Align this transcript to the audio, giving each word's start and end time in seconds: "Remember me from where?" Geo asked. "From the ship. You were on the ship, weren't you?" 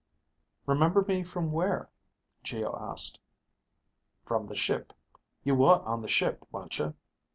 "Remember 0.65 1.03
me 1.07 1.23
from 1.23 1.51
where?" 1.51 1.87
Geo 2.41 2.75
asked. 2.75 3.19
"From 4.25 4.47
the 4.47 4.55
ship. 4.55 4.93
You 5.43 5.53
were 5.53 5.79
on 5.83 6.01
the 6.01 6.07
ship, 6.07 6.43
weren't 6.51 6.79
you?" 6.79 6.95